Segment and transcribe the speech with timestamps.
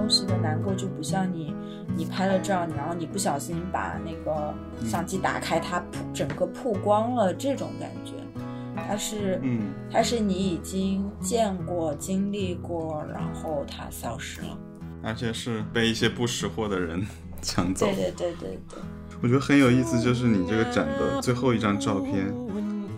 [0.00, 1.54] 东西的难过就不像你，
[1.94, 8.14] 你拍了照，然后你不小心把那个相机打开，它曝整个曝光了这种感觉。
[8.88, 14.58] 它是，嗯，它是你已经见过、经历过，然后它消失了。
[15.02, 17.06] 而且是被一些不识货的人
[17.42, 17.84] 抢走。
[17.84, 18.78] 对对对对对。
[19.20, 22.26] 我觉得很有意思，就是你这个展的最后一张照片，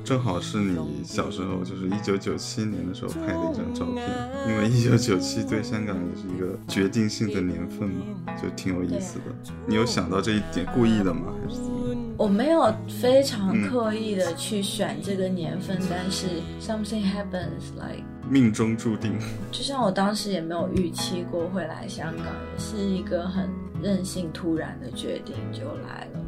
[0.05, 4.02] 正好是你小时候，就是一九九七年的时候拍的一张照片。
[4.48, 8.05] 因为一九九七对香港也是一个决定性的年份嘛，
[8.41, 9.52] 就挺有意思的。
[9.66, 11.33] 你有想到这一点，故意的吗？
[11.42, 12.15] 还是怎么？
[12.19, 16.27] 我没有非常刻意的去选这个年份，但是
[16.61, 19.19] something happens like 命中注定。
[19.50, 23.48] 就像我当时也没有预期过会来香港，也是一个很
[23.83, 26.20] 任性、突然的决定就来了。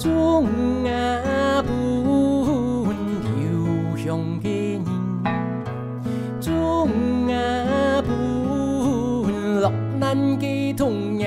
[0.00, 0.46] 中
[0.86, 1.74] 啊本
[3.36, 4.84] 有乡嘅人，
[6.40, 6.88] 中
[7.28, 11.19] 啊本落难嘅童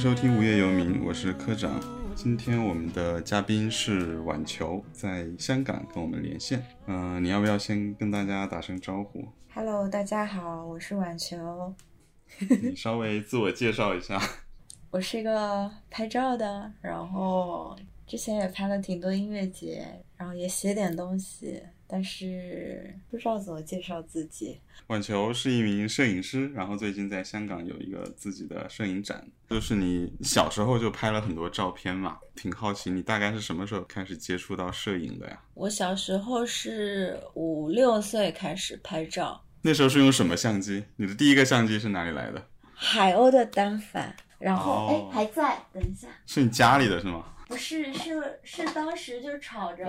[0.00, 1.78] 收听无业游民，我是科长。
[2.14, 6.64] 今天我们的嘉宾是晚球，在香港跟我们连线。
[6.86, 11.74] 嗯，你要不要先跟大家打声招呼？Hello，大家好，我是晚球。
[12.62, 14.18] 你稍微自我介绍一下。
[14.90, 21.62] 我是一个拍照的，然后之前也拍了挺多音乐节，然后也写点东西。
[21.90, 24.60] 但是不知道怎么介绍自己。
[24.86, 29.26] 晚球是一名摄影师，然后最近在香港有一个自己的摄影展。
[29.48, 35.42] 就是你小时候就拍了很多照片嘛，挺好奇你大概是什么时候开始接触到摄影的呀？
[35.54, 39.44] 我小时候是五六岁开始拍照。
[39.62, 40.84] 那时候是用什么相机？
[40.96, 42.46] 你的第一个相机是哪里来的？
[42.72, 44.14] 海鸥的单反。
[44.38, 46.08] 然后哎，还在，等一下。
[46.24, 47.22] 是你家里的是吗？
[47.50, 49.84] 不是，是是当时就吵着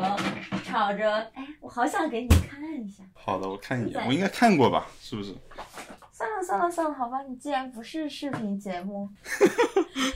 [0.66, 3.04] 吵着，哎，我好想给你看一下。
[3.14, 4.88] 好的，我看一眼，我应该看过吧？
[5.00, 5.36] 是不是？
[6.12, 9.08] 算了算了算了，好吧，你既然不是视频节目，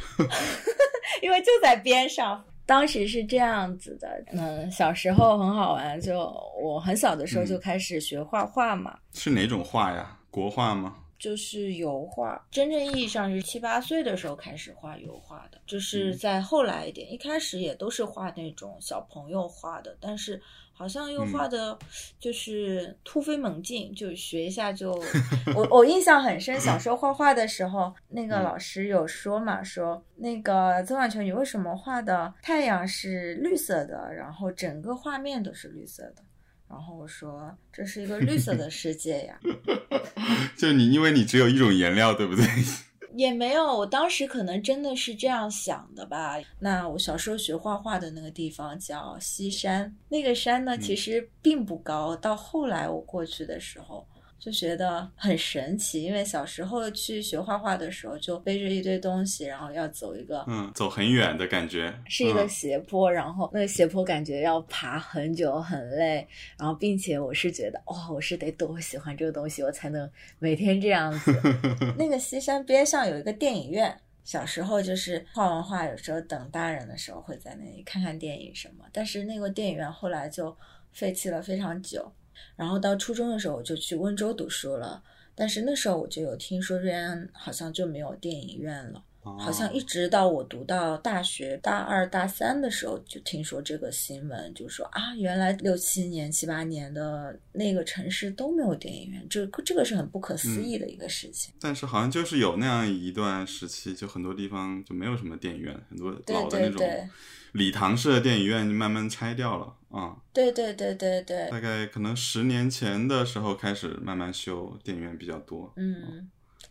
[1.22, 2.44] 因为就在边上。
[2.68, 6.18] 当时是这样子的，嗯，小时候很好玩，就
[6.60, 8.98] 我很小的时候就开始学画画嘛。
[9.14, 10.18] 是哪种画呀？
[10.32, 10.96] 国画吗？
[11.18, 20.42] 就是油画，真正意义上是七八岁的时候开始画油画的，就是在后来一点，一开始也都是画那种小朋友画的，但是
[20.74, 21.78] 好像又画的，
[22.20, 24.92] 就是突飞猛进，就学一下就，
[25.56, 36.24] 我我印象很深，小时候画画的时候，那个老师有说嘛，说那个曾婉球，你为什么画的太阳是绿色的，然后整个画面都是绿色的？
[36.68, 39.40] 然后我说：“这是一个绿色的世界呀。
[40.58, 42.46] ”就你，因为你只有一种颜料，对不对？
[43.16, 46.38] 也没有，我当时可能真的是这样想的吧。
[46.59, 52.16] 那我小时候学画画的那个地方叫西山，那个山呢其实并不高。
[52.16, 54.06] 到后来我过去的时候。
[54.46, 66.28] 就觉得很神奇，因为小时候去学画画的时候，就背着一堆东西，然后要走一个，嗯，走很远的感觉，是一个斜坡，然后那个斜坡感觉要爬很久，很累，
[66.60, 70.08] 然后并且我是觉得，哦，我是得多喜欢这个东西，我才能
[70.38, 71.34] 每天这样子。
[71.98, 80.56] 那个西山边上有一个电影院，小时候就是画完画，有时候等大人的时候会在那里看看电影什么，但是那个电影院后来就
[80.94, 82.12] 废弃了非常久。
[82.56, 85.03] 然后到初中的时候，我就去温州读书了。
[85.38, 101.53] 但是那时候我就有听说瑞安好像就没有电影院了，好像一直到我读到大学大二大三的时候，就听说这个新闻，就说啊，原来六七年、七八年的那个城市都没有电影院，这这个是很不可思议的一个事情。
[101.59, 107.09] 但是好像就是有那样一段时期，就很多地方就没有什么电影院，很多老的那种。
[107.55, 110.17] 礼堂式的电影院就慢慢拆掉了啊！
[110.34, 115.72] 对对对对对，大概可能十年前的时候开始慢慢修电影院比较多。
[115.78, 116.29] 嗯，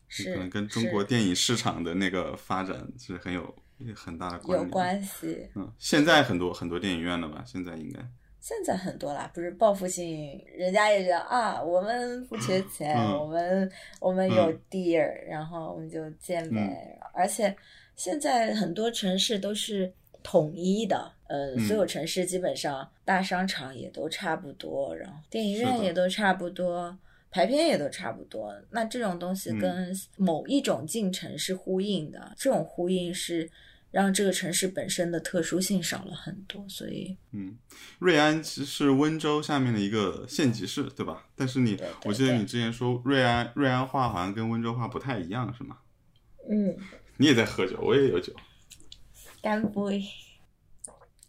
[0.09, 3.55] 是可能跟中国电影市场的那个发展是很有
[3.95, 5.49] 很大的关有关系。
[5.55, 7.43] 嗯，现在很多很多电影院了吧？
[7.47, 7.99] 现在应该
[8.39, 17.01] 现在很多啦，不是报复性，人家也觉得啊，我们不缺 钱，我们我们有地儿，然后我们就建呗。
[17.15, 17.57] 而且
[17.97, 19.91] 现在很多城市都是。
[20.25, 26.99] 统一的，呃，所有城市基本上大商场也都差不多，然后电影院也都差不多，
[27.31, 28.53] 排片也都差不多。
[28.71, 33.49] 那这种东西跟某一种进程是呼应的，这种呼应是
[33.91, 36.65] 让这个城市本身的特殊性少了很多。
[36.69, 37.57] 所以，嗯，
[37.99, 41.27] 瑞安其实是温州下面的一个县级市，对吧？
[41.37, 45.77] 但是你，我记得你之前说瑞安瑞安话好像跟温州话不太一样，是吗？
[46.49, 46.75] 嗯，
[47.19, 48.33] 你也在喝酒，我也有酒，
[49.45, 50.03] 干杯。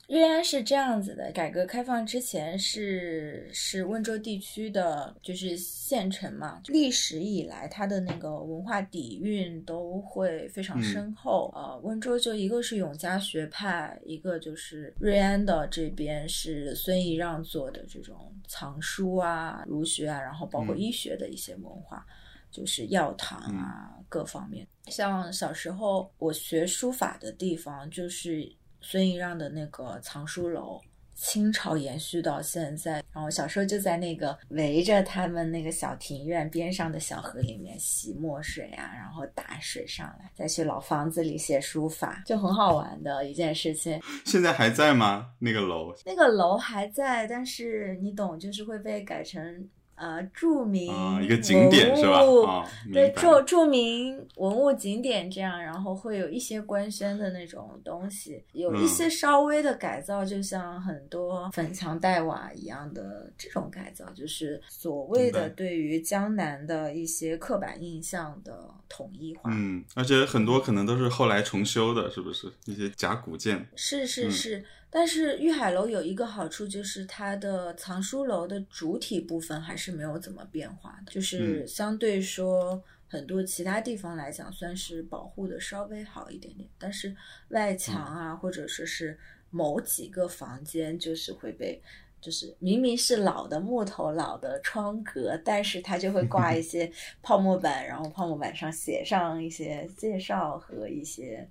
[0.07, 6.61] 瑞安是这样子的，改革开放之前是是温州地区的，就是县城嘛。
[6.67, 11.51] 历史以来，它的那个文化底蕴都会非常深厚。
[11.53, 22.05] 呃，温州就一个是永嘉学派，一个就是瑞安的这边是孙仪让做的这种藏书啊、儒学啊，然后包括医学的一些文化，
[22.55, 24.67] 就是药堂啊各方面。
[24.87, 28.55] 像小时候我学书法的地方就是。
[28.87, 30.79] 孙仪让的那个藏书楼，
[31.15, 33.03] 清朝延续到现在。
[33.11, 43.99] 然后小时候就在那个围着他们那个小庭院边上的小河里面洗墨水啊，然后打水上来，再去老房子里写书法，就很好玩的一件事情。
[44.23, 45.31] 现在还在吗？
[45.39, 45.91] 那个楼？
[46.05, 49.67] 那个楼还在，但是你懂，就是会被改成。
[49.95, 50.93] 呃，著名
[51.23, 52.19] 一个景点是吧？
[52.45, 69.49] 啊，对，著著名文物景点这样，然后会有一些官宣的那种东西，有一些稍微的改造，就像很多粉墙黛瓦一样的这种改造，就是所谓的对于江南的一些刻板印象的统一化。
[69.53, 73.65] 嗯，而且很多可能都是后来重修的，是不是一些假古建？
[73.75, 74.65] 是是是。
[74.89, 86.69] 但是玉海楼有一个好处，就是它的藏书楼的主体部分还是没有怎么变化的，就是相对说很多其他地方来讲，算是保护的稍微好一点点。
[86.77, 87.13] 但是
[87.49, 91.81] 外墙啊，或者说是某几个房间，就是会被，
[92.21, 96.89] 就是明明是老的木头、老的窗格，但是它就会挂一 些
[97.21, 101.45] 泡沫板，然后泡沫板上写上一些介绍和一些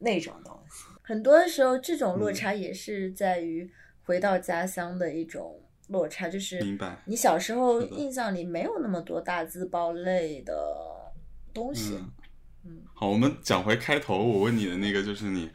[0.00, 0.84] 那种东西。
[1.02, 3.70] 很多时候，这种落差也是在于
[4.02, 6.60] 回到家乡的一种落差，就是
[7.04, 10.54] 你小时候印象里没有那么多大字报类的
[11.52, 11.98] 东西。
[12.64, 15.50] 嗯，好，我们讲回开头，我问你的那个，就是你。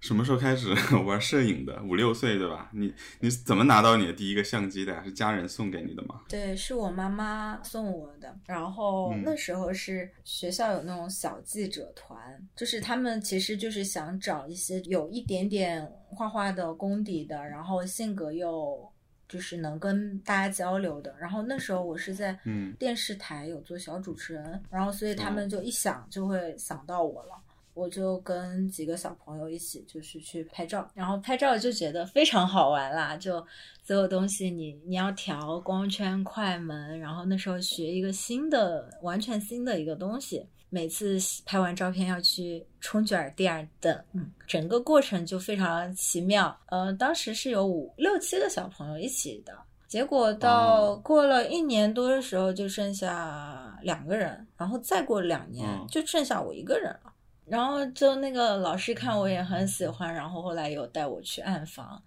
[0.00, 0.74] 什么时候开始
[1.06, 1.80] 玩摄影的？
[1.82, 2.70] 五六岁对吧？
[2.72, 5.02] 你你怎么拿到你的第一个相机的呀？
[5.04, 6.22] 是家人送给你的吗？
[6.28, 8.34] 对，是我妈妈送我的。
[8.46, 12.18] 然后那时候是学校有那种小记者团，
[12.56, 18.90] 就是他们其实就是想找一些有一点点画画的功底的，然后性格又
[19.28, 21.14] 就是能跟大家交流的。
[21.20, 22.36] 然后那时候我是在
[22.78, 27.34] 电视台有做小主持人，然后所以他们就一想就会想到我了。
[27.80, 33.16] 我就跟几个小朋友一起，就是去拍照，然后拍照就觉得非常好玩啦。
[33.16, 33.42] 就
[33.82, 40.46] 所有东西，你你要调光圈、快门，然后那时候学一个新的、完全新的一个东西。
[40.68, 46.56] 每次拍完照片要去冲卷第二等，嗯，整个过程就非常奇妙。
[46.66, 49.52] 呃，当时是有五六七个小朋友一起的，
[49.88, 57.09] 结果到过了一年多的时候，就剩下两个人，然后再过两年就剩下我一个人了。
[57.50, 62.00] 然后就那个老师看我也很喜欢，然后后来有带我去暗访。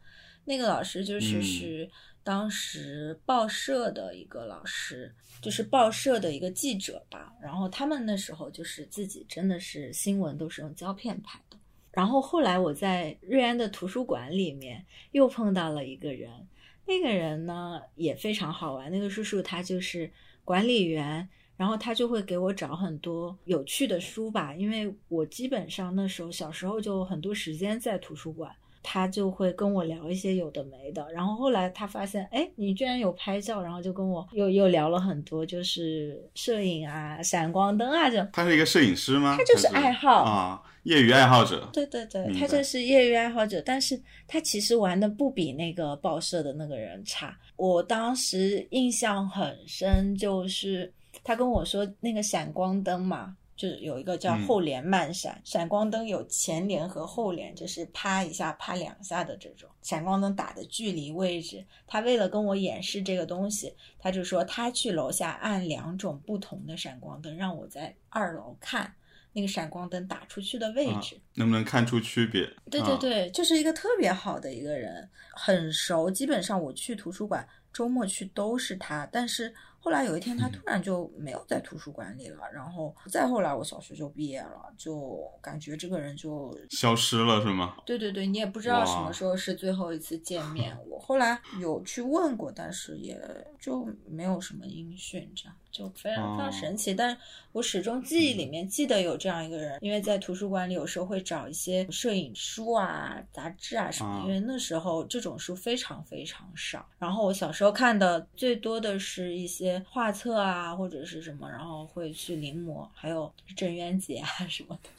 [0.45, 1.89] 那个老师就是是
[2.23, 7.33] 当时报社的一个老师，就是报社的一个记者吧。
[7.41, 11.57] 然后他们那时候就是自己真的是新闻都是用胶片拍的。
[11.91, 16.47] 然后后来我在瑞安的图书馆里面又碰到了一个人，
[16.87, 18.89] 那个人呢也非常好玩。
[18.89, 20.09] 那个叔叔他就是
[20.45, 21.27] 管理员。
[21.63, 28.51] 然后他就会给我找很多有趣的书吧，因为我基本上那时候小时候就很多时间在图书馆，
[28.83, 31.09] 他就会跟我聊一些有的没的。
[31.13, 38.21] 然后后来他发现，哎，你居然有拍照，然后就跟我又又聊了很多，就是摄影啊、闪光灯啊这。
[38.33, 39.37] 他是一个摄影师吗？
[39.37, 41.69] 他就是爱好啊，业余爱好者。
[41.71, 47.39] 对对对，他就是业余爱好者，但是他其实玩的不比那个报社的那个人差。
[47.55, 50.91] 我当时印象很深，就是。
[51.23, 61.65] 他跟我说，那个闪光灯嘛，就是有一个叫后帘慢闪，闪光灯有前帘和后帘，就是啪一下、啪两下的这种闪光灯打的距离位置。
[61.87, 68.93] 他为了跟我演示这个东西，他就说他去楼下按两种不同的闪光灯，让我在二楼看
[69.31, 72.45] 那个闪光灯打出去的位置，能不能看出区别？
[72.69, 79.53] 对对对，就是一个特别好的一个人，很熟，基本上我去图书馆周末去都是他，但是。
[79.83, 82.37] 后来有一天，他突然就没有在图书馆里了。
[82.53, 87.75] 然后再后来，我小学就毕业了，就感觉这个人就消失了，是吗？
[87.85, 90.73] 对对对，你也不知道什么时候是最后一次见面。
[90.89, 93.19] 我后来有去问过，但是也
[93.59, 96.93] 就没有什么音讯，这样就非常非常神奇。
[96.93, 97.17] 但
[97.51, 106.87] 我始终记忆里面记得有这样一个人，因为在图书馆里有时候会找一些摄影书啊、杂志啊什么，因为那时候这种书非常非常少。
[106.97, 114.89] 然后我小时候看的最多的是一些画册啊或者是什么，然后会去临摹，还有郑渊洁啊什么的。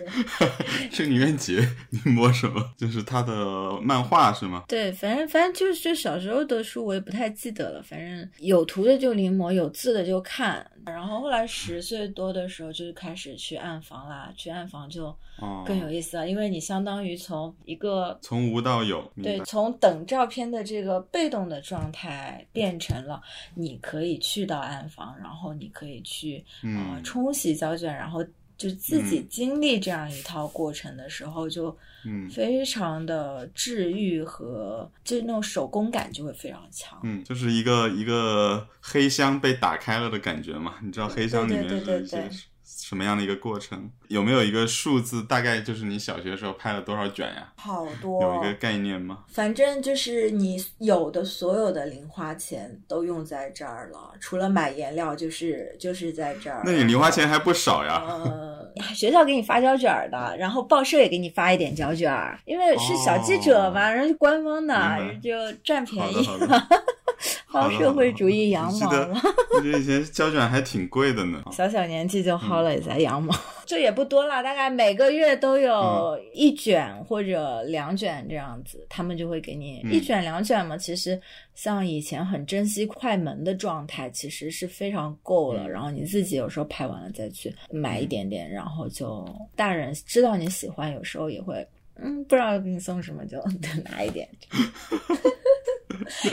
[0.90, 1.56] 郑渊洁
[1.90, 2.72] 临摹什么？
[2.78, 4.64] 就是他的漫画是吗？
[4.68, 10.66] 对，反正反正就是就小时候的书我也不太记得了，反正有图的就临摹，有字的就看。
[10.86, 15.14] 然后后来十岁多的时候就开始去暗房啦，去暗房就
[15.66, 23.20] 更有意思了，因为你相当于从一个从无到有，对，从等照片的这个被动的状态变成了
[23.54, 28.24] 你可以去到暗房，然后你可以去啊冲洗胶卷，然后。
[28.60, 31.74] 就自己经历这样一套过程的时候，就
[32.30, 37.00] 非常的治愈和就是那种手工感就会非常强。
[37.02, 42.30] 嗯，就是一个一个黑箱被打开了的感觉嘛，你知道黑箱里面是一些。
[42.82, 43.90] 什么样的一个过程？
[44.08, 45.22] 有没有一个数字？
[45.22, 47.52] 大概就是你小学时候拍了多少卷呀？
[47.56, 49.18] 好多，有一个概念吗？
[49.28, 56.62] 反正就是你有的所有的零花钱都用在这儿了，除了买颜料，就是就是在这儿。
[56.64, 58.02] 那你零花钱还不少呀？
[58.06, 62.12] 呃，学校给你发胶卷的，然后报社也给你发一点胶卷，
[62.44, 64.74] 因为是小记者嘛，人家官方的，
[65.22, 65.30] 就
[65.62, 66.68] 占便宜了。
[67.50, 69.20] 薅社会主义羊毛了，
[69.54, 71.42] 我觉得以前胶卷还挺贵的呢。
[71.50, 73.34] 小小年纪就薅了一下羊毛，
[73.66, 80.76] 这也不多了，大概每个月都有一卷或者两卷这样子，他们就会给你一卷两卷嘛。
[80.76, 81.20] 其实
[81.54, 85.68] 像以前很珍惜快门的状态，其实是非常够了。
[85.68, 89.26] 然后你自己有时候拍完了再去买一点点，然后就
[89.56, 91.66] 大人知道你喜欢，有时候也会
[92.02, 93.38] 嗯不知道给你送什么就
[93.90, 94.28] 拿一点。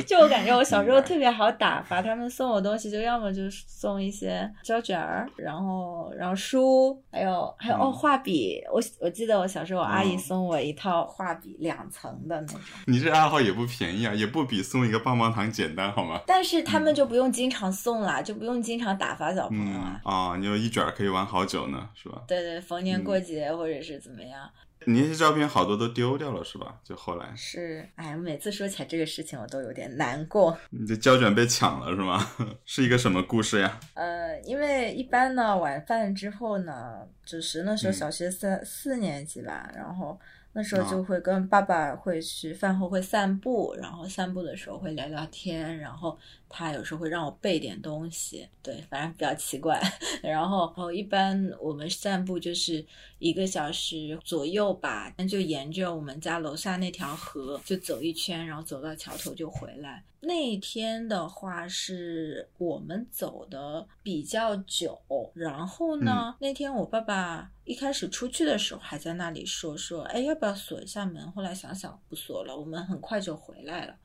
[0.08, 8.60] 就我感觉，我小时候特别好打发，他们送我东西，就要么就是送一些胶卷儿，然后然后书，还有还有哦画笔。
[8.72, 12.60] 我我记得我小时候，我阿姨送我一套画笔，两层的那种。
[12.86, 16.22] 你这爱好也不便宜啊，也不比送一个棒棒糖简单，好吗？
[16.26, 20.02] 但是他们就不用经常送啦，就不用经常打发小朋友啊。
[20.04, 22.24] 啊，你有一卷可以玩好久呢，是吧？
[22.28, 24.50] 对对，逢年过节或者是怎么样。
[24.86, 26.80] 你那些照片好多都丢掉了是吧？
[26.84, 30.58] 就后来是，哎，每次说起来这个事情，我都有点难过。
[30.70, 32.26] 你的胶卷被抢了是吗？
[32.66, 33.80] 是一个什么故事呀？
[33.96, 40.20] 呃，因为一般呢，晚饭之后呢，就是那时候小学三四年级吧，然后。
[40.54, 46.18] 那时候就会跟爸爸会去饭后会散步，然后散步的时候会聊聊天，然后
[46.50, 49.82] 他有时候会让我背点东西，对，反正比较奇怪。
[50.24, 52.86] 然后哦，一般我们散步就是
[53.20, 60.04] 一个小时左右吧，就沿着我们家楼下那条河就走一圈，然后走到桥头就回来。
[60.20, 65.00] 那天的话是我们走的比较久，
[65.36, 71.32] 然后呢，那天我爸爸一开始出去的时候还在那里说说，哎，要不要锁一下门？
[71.34, 73.96] 后来想想不锁了，我们很快就回来了。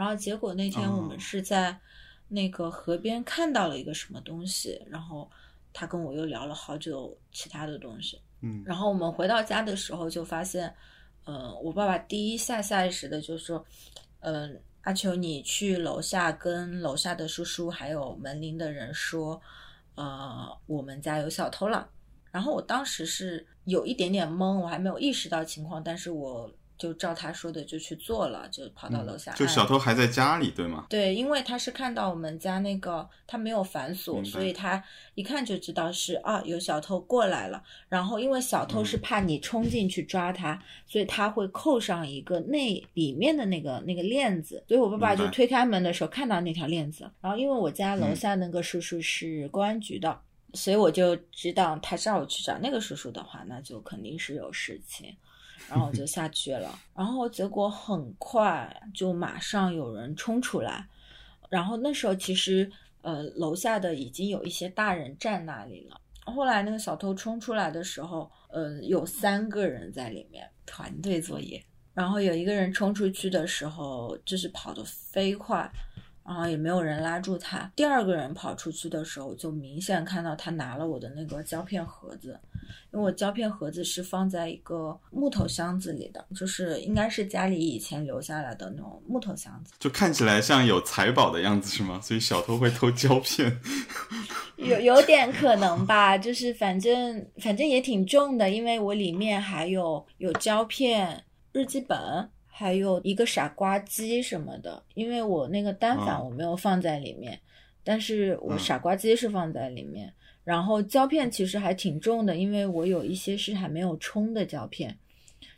[0.00, 1.78] 然后结果那天我们是在
[2.26, 5.30] 那个河边看到了一个什么东西，然后
[5.74, 8.18] 他跟我又聊了好久其他的东西。
[8.40, 10.74] 嗯，然后我们回到家的时候就发现，
[11.24, 13.62] 呃，我爸爸第一下下意识的就说，
[14.20, 14.58] 嗯。
[14.84, 19.38] 阿秋，你去楼下跟楼下的叔叔还有门铃的人说，
[19.96, 21.86] 呃，我们家有小偷了。
[22.30, 26.50] 然后我当时是有一点点懵，我还没有意识到情况，但是我。
[26.80, 29.32] 就照他说的就去做了，就跑到楼下。
[29.34, 30.86] 就小偷还在家里，对吗？
[30.88, 34.82] 对，因为他是看到我们家那个他没有反锁，所以他
[35.14, 37.62] 一看就知道是啊有小偷过来了。
[37.90, 44.64] 然后因为小偷是怕你冲进去抓他，所以他会扣上一个那里面的那个那个链子。
[44.66, 47.10] 所以我爸爸就推开门的时候看到那条链子。
[47.20, 50.18] 然后因为我家楼下那个叔叔是公安局的，
[50.54, 55.14] 所以我就知道他让我去找那个叔叔的话，那就肯定是有事情。
[55.68, 60.86] 然后就下去了，然后结果很快就马上有人冲出来，
[61.48, 62.70] 然后那时候其实
[63.02, 66.00] 呃楼下的已经有一些大人站那里了。
[66.26, 71.64] 后来那个小偷冲出来的时候，呃有三个人在里面团队作业，
[71.94, 75.70] 然后有一个人冲出去的时候就是跑得飞快。
[76.24, 77.70] 然后也没有人拉住他。
[77.74, 82.38] 第二个人跑出去的时候，就明显看到他拿了我的那个胶片盒子，
[82.92, 92.00] 因为我胶片盒子是放在一个木头箱子里的，就是应该是家里以前留下来的那种木头箱子，就看起来像有财宝的样子，是吗？
[92.02, 93.58] 所以小偷会偷胶片，
[94.56, 96.16] 有有点可能吧。
[96.16, 102.30] 就是反正反正也挺重的，因为我里面还有有胶片、日记本。
[102.60, 107.40] 还有一个傻瓜机什么的，因为我那个单反我没有放在里面，
[107.82, 110.12] 但是我嗯傻瓜机是放在里面，
[110.44, 114.94] 然后胶片其实还挺重的，因为我有一些是还没有冲的胶片。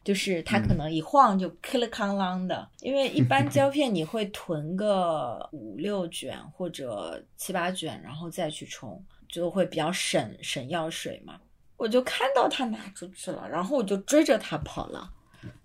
[0.05, 11.41] 就是它可能一晃就吭了康啷的，因为一般胶片你会囤个五六卷或者七八卷，然后再去冲，就会比较省省药水嘛。
[11.77, 15.09] 我就看到他拿出去了，然后我就追着他跑了，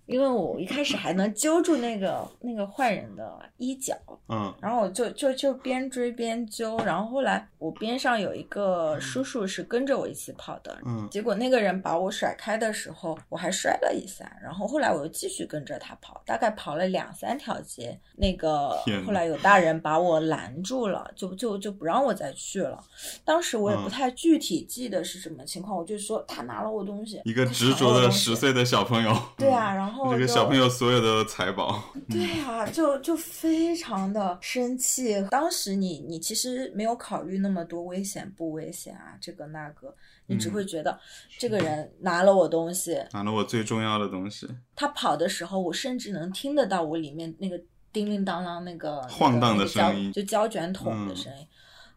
[0.08, 3.94] 因为我一开始还能揪住那个那个坏人的衣角，
[4.28, 18.70] 嗯然后我就就就边追边揪，然后后来我边上有一个叔叔是跟着我一起跑的，嗯结果那个人把我甩开的时候，我还摔了一下，然后后来我又继续跟着他跑，大概跑了两三条街，那个
[19.06, 22.82] 后来有大人把我拦住了，就就就不让我再去了。
[23.26, 35.20] 当时我也不嗯太具体记得是什么情况，我就说他拿了我东西，一个执着的十岁的小朋友，对啊， 然后就这个小朋友所有的财宝，对啊，就就非常的生气。
[35.30, 39.94] 当时你你其实没有考虑那么多危险不危险啊，这个那个，
[40.26, 40.98] 你只嗯会觉得
[41.38, 47.60] 这个人拿了我东西，拿了我最重要的东西，他跑的时候，我甚至能听得到我里面那个
[47.92, 51.46] 叮铃当啷那个晃荡的那个胶声音就胶卷筒的嗯声音。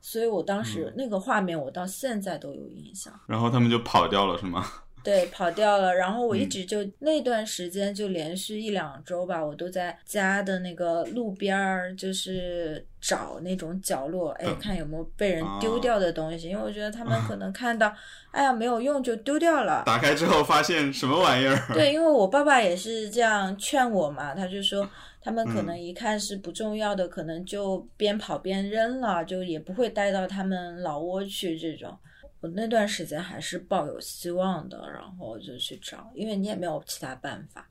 [0.03, 3.13] 所以我当时嗯那个画面，我到现在都有印象。
[3.27, 4.65] 然后他们就跑掉了，是吗？
[5.03, 5.93] 对，跑掉了。
[5.96, 17.91] 然后我一嗯直就、那段时间就连续一两周吧，我都在家的那个路边儿，就是找那种角落，哎，嗯看有没有被人丢啊掉的东西，因为我觉得他们 可能看到，
[18.31, 19.84] 哎呀没有用就丢掉了。
[19.86, 21.58] 打开之后发现什么玩意儿？
[21.74, 24.88] 对， 因为我爸爸也是这样劝我嘛，他就说
[25.24, 31.98] 他们可能嗯一看是不重要的，可能就边跑边扔了，就也不会带到他们老窝去这种。
[32.41, 37.67] 我那段时间还是抱有希望的，然后就去找，因为你也没有其他办法。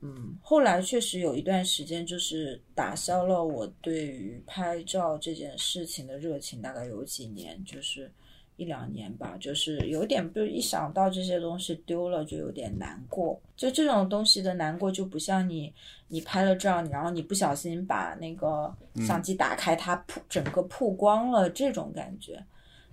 [0.00, 8.10] 嗯，后来确实有一段时间就是打消了我对于拍照这件事情的热情，大概有几年，就是
[8.56, 13.40] 一两年吧，就是有点，就一想到这些东西丢了就有点难过。
[13.56, 15.72] 就这种东西的难过，就不像你
[16.08, 18.74] 你拍了照，然后你不小心把那个
[19.06, 22.42] 相机打开，它曝整个曝光了这种感觉。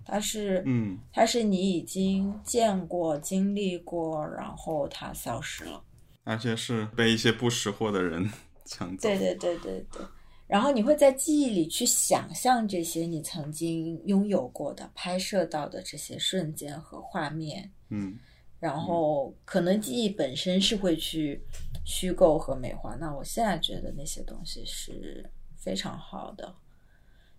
[0.05, 5.83] 它是，嗯，它是你已经见过、经历过，然后它消失了。
[6.23, 8.29] 而且是被一些不识货的人
[8.65, 9.09] 抢走。
[9.09, 10.01] 对对对对对。
[10.45, 18.17] 然后你会在记忆里去想象这些你曾经拥有过的、拍摄到的这些瞬间和画面，嗯
[18.59, 21.41] 然后可能记忆本身是会去
[21.83, 22.95] 虚构和美化。
[22.99, 26.55] 那我现在觉得那些东西是非常好的，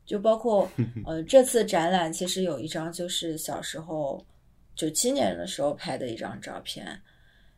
[0.04, 0.70] 就包括
[1.04, 4.24] 呃这次展览其实有一张就是小时候
[4.74, 6.86] 九七年的时候拍的一张照片，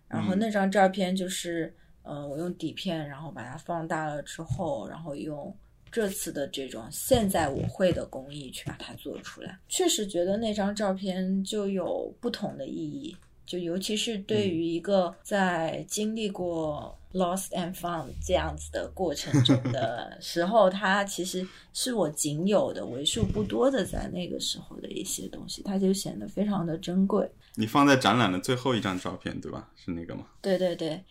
[0.08, 5.54] 然后嗯那张照片就是呃我用底片然后把它放大了之后，然后用。
[5.88, 13.16] 这次的这种现在我会的工艺去把它做出来，确实觉得那张照片就有不同的意义。
[13.46, 27.30] 就尤其是对于一个在经历过 lost and found 这样子的过程中 的时候，它其实是我仅有的、为数不多的在那个时候的一些东西，它就显得非常的珍贵。
[27.54, 29.70] 你放在展览的最后一张照片，对吧？
[29.76, 30.26] 是那个吗？
[30.42, 31.02] 对对对，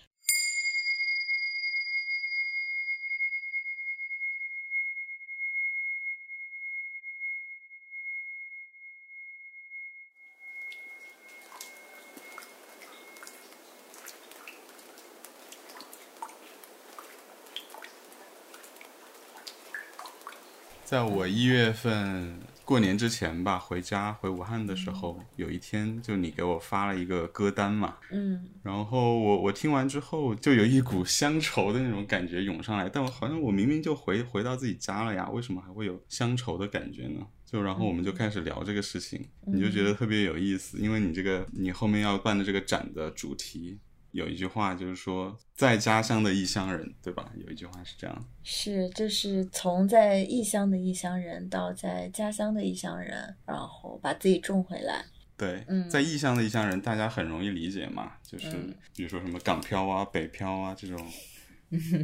[20.95, 28.47] 在我一月份过年之前吧，回家回武汉的时候，有一天就你给我发了一个歌单嘛，嗯。
[28.63, 37.27] 然后我我听完之后，就有一股乡愁的那种感觉涌上来，但我好像我明明就回回到自己家了呀，为什么还会有乡愁的感觉呢？
[37.45, 43.77] 就然后我们就开始聊这个事情，你就觉得特别有意思，因为你这个你后面要办的这个展的主题
[44.15, 47.29] 有一句话就是说在家乡的异乡人，对吧？
[47.35, 55.03] 有一句话是这样，是，就是从在异乡的异乡人到在家乡的异乡人，然后把自己种回来。
[55.37, 60.97] 对，嗯在异乡的异乡人，大家很容易理解嘛，就是嗯比如说什么港漂啊、北漂啊这种，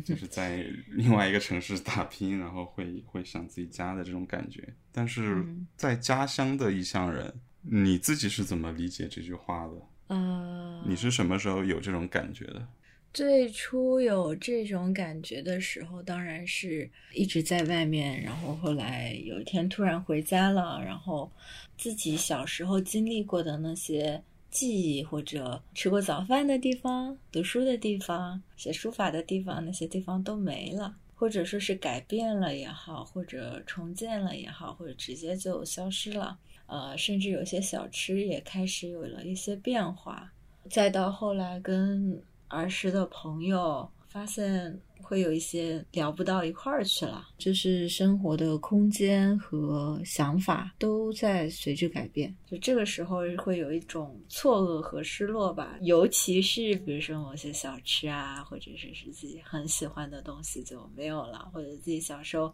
[0.04, 4.67] 就是在 另外一个城市打拼，然后会会想自己家的这种感觉。
[4.91, 9.74] 但是嗯在家乡的异乡人，你自己是怎么理解这句话的？
[10.13, 10.51] 啊、
[10.92, 12.68] 你是什么时候有这种感觉的？
[13.14, 21.32] 最初有这种感觉的时候，当然是一直在外面，然后后来有一天突然回家了，然后
[21.78, 30.98] 自己小时候经历过的那些记忆，或者吃过早饭的地方、读书的地方、写书法的地方，那些地方都没了。
[31.16, 36.38] 或者说是改变了也好，或者重建了也好，或者直接就消失了。
[36.66, 40.34] 呃，甚至有些小吃也开始有了一些变化。
[40.69, 52.36] 再到后来，跟儿时的朋友发现会有一些聊不到一块儿去了，就是生活的空间和想法都在随之改变。
[52.45, 62.54] 就这个时候会有一种错愕和失落吧，尤其是比如说某些小吃啊，或者是是自己很喜欢的东西就没有了，或者自己小时候。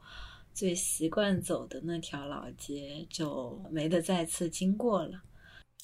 [0.54, 5.22] 最习惯走的那条老街就没得再次经过了，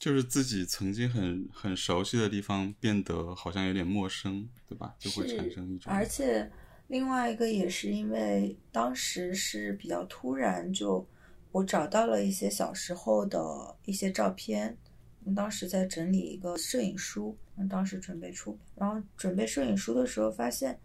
[0.03, 4.93] 就是自己曾经很很熟悉的地方变得好像有点陌生，对吧？
[4.99, 5.89] 就会产生一种。
[5.93, 6.51] 而且
[6.87, 11.07] 另外一个也是因为当时是比较突然，就
[11.53, 13.39] 我找到了一些小时候的
[13.85, 14.77] 一些照片，
[15.33, 17.37] 当时在整理一个摄影书，
[17.69, 20.77] 当时准备出，然后准备摄影书的时候发现，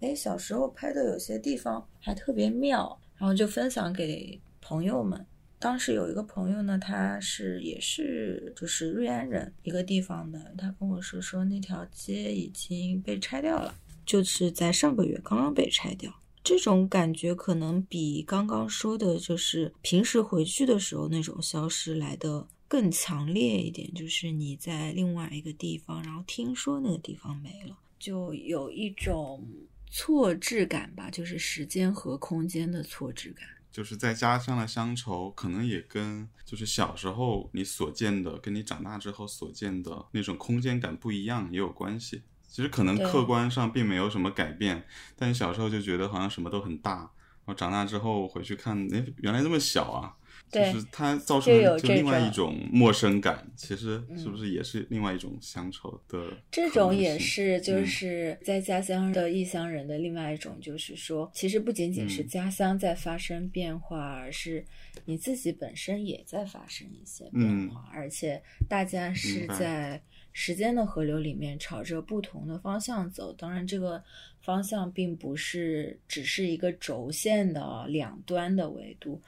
[0.00, 3.00] 哎，小时候拍的有些地方还特别妙。
[3.16, 5.24] 然后就分享给朋友们。
[5.58, 10.54] 当时有一个朋友呢，他是也是就是瑞安人，一个地方的。
[10.58, 16.12] 他跟我说说那条街已经被拆掉了，就是在上个月刚刚被拆掉。
[16.44, 23.92] 这种感觉可能比刚刚说的就是平时回去的时候那种消失来的更强烈一点。
[23.94, 29.44] 就是你在另外一个地方，然后听说那个地方没了，就有一种。
[29.88, 33.46] 错置感吧，就是时间和空间的错置感。
[33.76, 42.22] 就是在家乡的乡愁，可能也跟就是小时候你所见的，跟你长大之后所见的那种空间感不一样也有关系。
[42.48, 50.16] 其实可能客观上并没有什么改变，但小时候就觉得好像什么都很大，然后长大之后回去看，哎，原来这么小啊。
[50.50, 56.32] 就是它造成就另外一种陌生感，其实是不是也是另外一种乡愁的？
[56.50, 64.64] 这种也是，就是在家乡的异乡人的另外一种，就是说，其实不仅仅是家乡在发生变化，而是
[65.04, 70.00] 你自己本身也在发生一些变化，而且大家是在
[70.32, 73.32] 时间的河流里面朝着不同的方向走。
[73.32, 74.02] 当然，这个
[74.40, 79.20] 方向并不是只是一个轴线的两端的维度。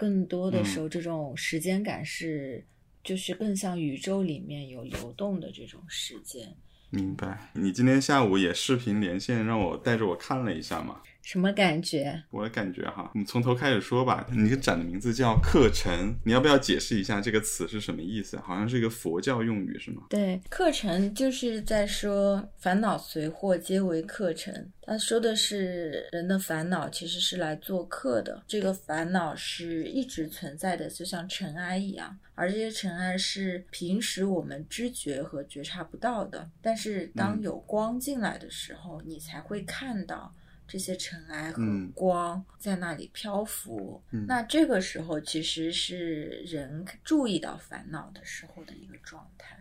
[0.00, 2.64] 更多的时候，这种时间感是，
[3.04, 6.56] 就是更像宇宙里面有流动的这种时间。
[6.88, 7.50] 明白。
[7.52, 11.02] 你今天下午也视频连线，让我带着我看了一下嘛。
[11.22, 12.22] 什么感觉？
[12.30, 14.26] 我的感觉哈，我们从头开始说吧。
[14.32, 18.38] 你个展的名字叫“课程”，你要不要解释一下这个词是什么意思？
[18.38, 20.02] 好像是一个佛教用语，是吗？
[20.10, 24.70] 对，课程就是在说烦恼随祸皆为课程。
[24.82, 32.18] 他说的是人的烦恼其实是来做客的，这个烦恼是一直存在的，就像尘埃一样。
[32.34, 40.34] 而这些尘埃是平时我们知觉和觉察不到的，但是当有光进来的时候，你才会看到。
[40.70, 41.60] 这些尘埃和
[41.96, 49.58] 光在那里漂浮，那这个时候其实是人注意到烦恼的时候的一个状态，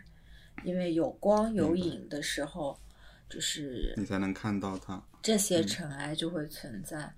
[0.64, 2.80] 因为有光有影的时候，
[3.28, 7.12] 就是你才能看到它，这些尘埃就会存在。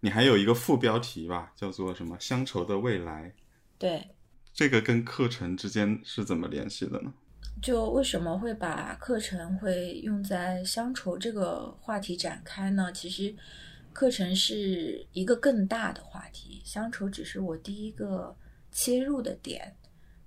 [0.00, 3.34] 你还有一个副标题吧，叫做什么“乡愁的未来”？
[3.76, 4.08] 对，
[4.54, 7.12] 这个跟课程之间是怎么联系的呢？
[7.60, 12.90] 就为什么会把课程会用在乡愁这个话题展开呢？
[12.92, 13.34] 其实，
[13.92, 18.36] 课程是一个更大的话题，乡愁只是我第一个
[18.70, 19.74] 切入的点。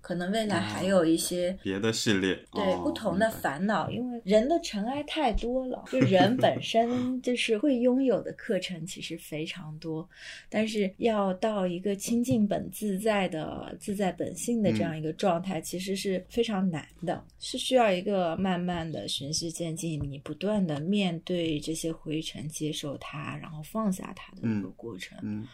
[0.02, 10.08] 可能未来还有一些别的系列，对不同的烦恼，因为人的尘埃太多了，就人本 身就是会拥有的课程其实非常多，
[10.50, 25.18] 但是要到一个清净本自在的自在本性的这样一个状态，其实是非常难的，是需要一个慢慢的循序渐进，你不断的面对这些灰尘，接受它，然后放下它的一个过程。
[25.22, 25.48] 嗯。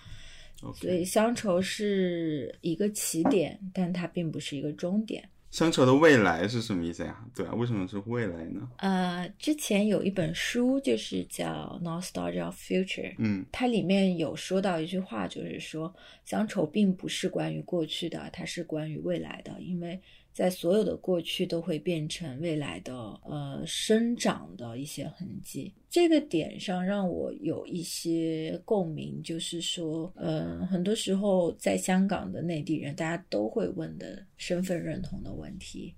[0.75, 5.27] 所以乡愁是一个起点，但它并不是一个终点。
[5.49, 7.25] 乡愁的未来是什么意思呀？
[7.33, 8.69] 对啊，为什么是未来呢？
[8.77, 15.93] 呃，之前有一本书就是叫《Nostalgia of Future》，嗯，它里面有说到一句话，就是说
[16.25, 19.99] 乡愁并不是关于过去的，它是关于未来的，因为。
[20.37, 22.93] 在所有的过去都会变成未来的
[23.25, 35.95] 呃生长的一些痕迹，这个点上让我有一些共鸣，就是说，呃，很多时候在香港的内地人，大家都会问的身份认同的问题。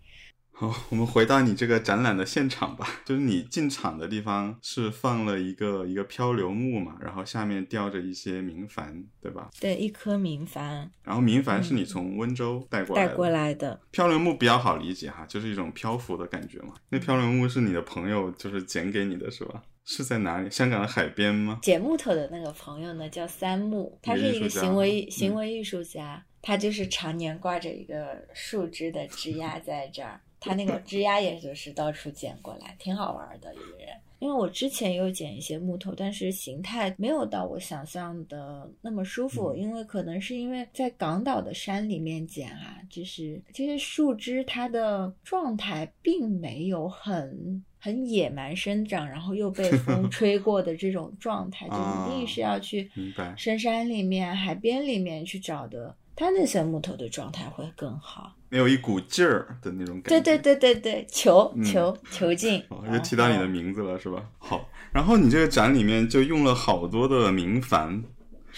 [0.59, 2.85] 好，我们回到你这个展览的现场吧。
[3.05, 9.49] 就是你进场的地方是放了一个一个漂流木嘛，然后下面吊着一些明矾，对吧？
[9.57, 10.85] 对，一颗明矾。
[11.01, 13.09] 然后明矾是你从温州带过来的。
[13.09, 13.79] 带过来的。
[13.91, 16.73] 漂流木比较好理解哈，就是一种漂浮的感觉嘛。
[16.89, 19.63] 那漂流木是你的朋友就是捡给你的是吧？
[19.85, 20.51] 是在哪里？
[20.51, 21.59] 香港的海边吗？
[21.61, 33.89] 捡木头的那个朋友呢，叫三木，他是一个行为行为艺术家，他就是常年挂着一个树枝的枝丫在这儿，他那个枝丫也就是到处捡过来，挺好玩的一个人。
[34.19, 47.63] 因为我之前有捡一些木头，但是形态没有到我想象的那么舒服，因为可能是因为在港岛的山里面捡啊，就是这些树枝它的状态并没有很。
[47.81, 52.91] 很野蛮生长，然后又被 风吹过的这种状态，就一定是要去
[53.37, 55.95] 深山里面、海边里面去找的。
[56.19, 60.19] 它那些木头的状态会更好，没有一股劲儿的那种感觉。
[60.19, 62.61] 对对对对对，球球球劲。
[62.91, 64.21] 又提到你的名字了，是吧？
[64.37, 68.03] 好，然后你这个展里面就用了好多的明矾。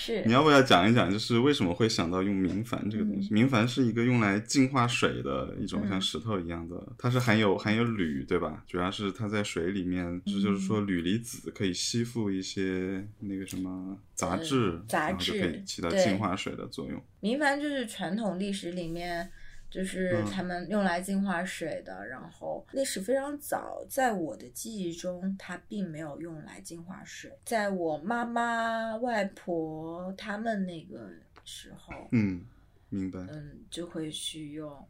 [0.04, 3.32] 是，你要不要讲一讲，就是为什么会想到用明矾这个东西？
[3.32, 8.64] 明矾是一个用来净化水的一种像石头一样的，它是含有含有铝，对吧？
[8.66, 17.00] 主要是它在水里面，就是说铝离子可以吸附一些那个什么杂质，杂质可以起到净化水的作用。
[17.20, 19.30] 明矾就是传统历史里面。
[19.72, 27.32] 就是他们用来净化水的，然后历史非常早，在我的记忆中，它并没有用来净化水。
[27.46, 31.10] 在我妈妈、外婆他们那个
[31.46, 32.46] 时候，嗯，
[32.90, 34.86] 明白，嗯，就会去用。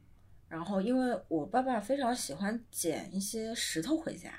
[0.50, 4.34] 然后，因为我爸爸非常喜欢捡一些石头回家。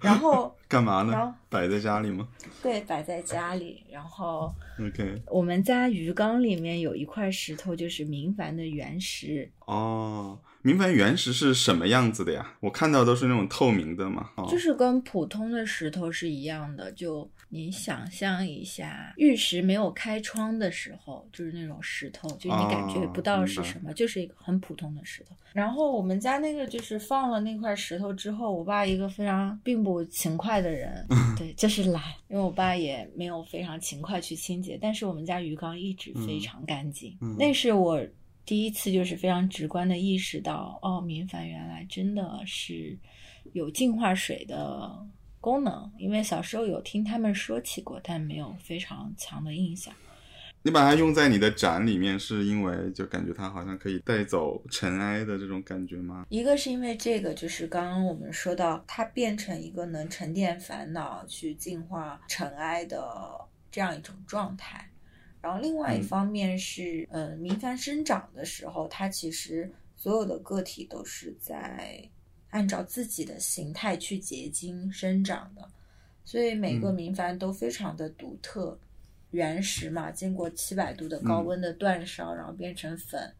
[0.00, 1.34] 然后 干嘛呢？
[1.48, 2.26] 摆在家里吗？
[2.62, 3.84] 对，摆在家里。
[3.90, 9.50] 然后，OK，我们家鱼缸里面有一块石头，就是明矾的原石。
[9.66, 10.38] 哦。
[10.62, 12.54] 明矾原石是什么样子的呀？
[12.58, 16.90] 我看到都是那种透明的嘛，就是跟普通的石头是一样的。
[16.90, 25.34] 就你想象一下，玉石没有开窗的时候，就是那种石头，就你感觉不到是什么，就是一个很普通的石头。
[25.52, 31.06] 然后我们家那个就是放了那块石头之后，我爸一个非常并不勤快的人，
[31.38, 37.16] 对，就是懒，因为我爸也没有非常勤快去清洁，但是我们家鱼缸一直非常干净。
[37.38, 38.04] 那是我。
[38.44, 42.96] 第一次就是非常直观的意识到，哦，明矾原来真的是
[43.54, 45.04] 有净化水的
[45.40, 45.90] 功能。
[45.98, 49.94] 因为小时候有听他们说起过，但没有非常强的印象。
[50.62, 56.26] 你把它用在你的展里面，是因为就感觉它好像可以带走尘埃的这种感觉吗？
[56.28, 63.08] 一个是因为这个，就是刚刚我们说到，它变成一个能沉淀烦恼、去净化尘埃的
[63.70, 64.90] 这样一种状态。
[65.40, 72.02] 然后另外一方面是，嗯，明矾生长的时候，它其实所有的个体都是在
[72.50, 75.70] 按照自己的形态去结晶生长的，
[76.24, 78.78] 所以每个明矾都非常的独特，
[79.30, 83.34] 原石嘛，经过七百度的高温的煅烧，然后变成粉，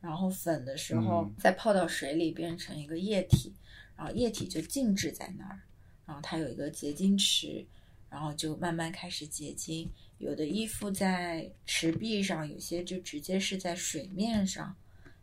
[0.00, 3.52] 然后粉的时候再泡到水里变成一个液体，
[3.96, 5.60] 然后液体就静置在那儿，
[6.06, 7.66] 然后它有一个结晶池，
[8.08, 9.90] 然后就慢慢开始结晶。
[10.18, 14.76] 有的依附在池壁上，有些就直接是在水面上，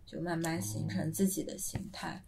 [0.07, 2.23] 就慢慢形成自己的形态。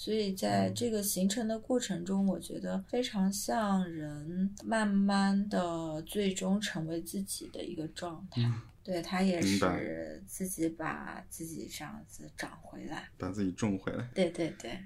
[0.00, 8.40] 所以在这个形成的过程中，我觉得非常像人慢慢的最终成为自己的一个状态。
[8.90, 14.08] 对他也是自己把自己这样子长回来，把自己种回来。
[14.12, 14.76] 对对对。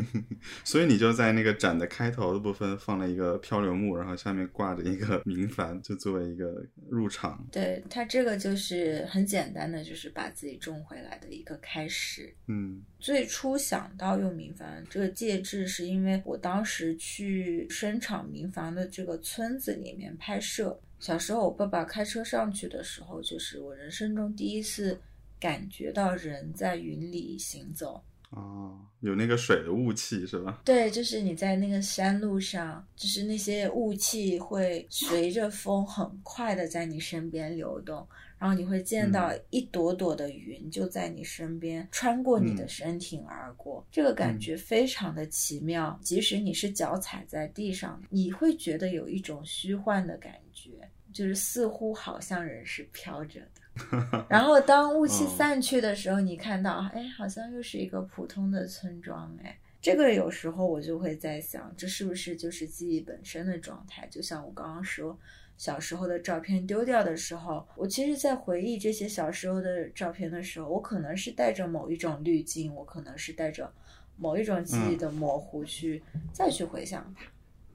[0.62, 7.42] 所以你就在那个展的开头的部分放了一个漂流木，然后下面挂着一个明矾，就作为一个入场。
[7.50, 12.34] 对他这个就是很简单的，就是把自己种回来的一个开始。
[12.48, 12.82] 嗯。
[12.98, 20.78] 最初想到用明矾这个介质，是因为我当时去生产明矾的这个村子里面拍摄。
[21.00, 25.00] 小时候，我爸爸开车上去的时候，就是我人生中第一次
[25.38, 28.02] 感觉到人在云里行走。
[28.30, 30.60] 哦，有那个水的雾气是吧？
[30.64, 38.06] 对，就是你在那个山路上，就是那些雾气会随着风很快的在你身边流动。
[38.38, 45.98] 然后你会见到一朵朵的云就在你身边穿过你的身体而过，这个感觉非常的奇妙。
[46.02, 54.26] 即使你是脚踩在地上，你会觉得有一种虚幻的感觉，就是似乎好像人是飘着的。
[54.30, 59.36] 然后当雾气散去的时候，你看到，哎，好像又是一个普通的村庄。
[59.42, 64.06] 哎，这个有时候我就会在想，这是不是就是记忆本身的状态？
[64.08, 65.18] 就像我刚刚说。
[65.58, 73.70] 小时候的照片丢掉的时候，我其实，在回忆这些小时候的照片的时候，我可能是带着某一种滤镜，我可能是带着
[74.16, 77.24] 某一种记忆的模糊去、再去回想它。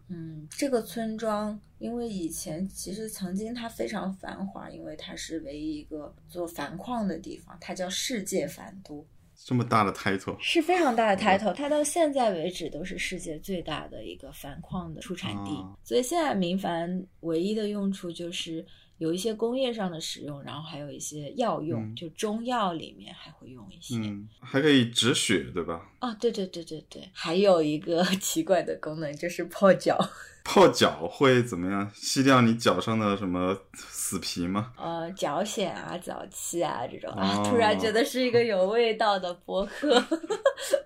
[0.08, 9.06] 嗯，这个村庄因为以前其实曾经它非常繁华，因为它是唯一一个做矾矿的地方，它叫世界矾都。
[9.46, 15.52] 这么大的 title，是非常大的 title，它到现在为止都是世界最大的一个矾矿的出产地。
[15.52, 18.66] 啊所以现在明矾唯一的用处就是
[19.00, 23.96] 有一些工业上的使用，然后还有一些药用，嗯就中药里面还会用一些。
[23.98, 25.92] 嗯，还可以止血，对吧？
[26.00, 29.98] 啊，对对对对对，还有一个 奇怪的功能就是泡脚。
[30.44, 31.90] 泡脚会怎么样？
[31.96, 34.72] 吸掉你脚上的什么死皮吗？
[34.78, 39.96] 呃，脚癣啊、脚气啊这种啊，哦 突然觉得是一个有味道的博客。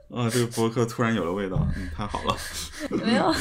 [0.09, 2.35] 啊， 这个博客突然有了味道，嗯，太好了。
[3.03, 3.33] 没有，